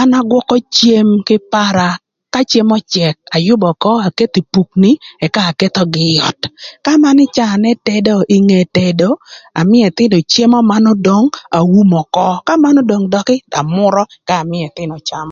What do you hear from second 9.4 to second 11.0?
amïö ëthïnö cemo mëna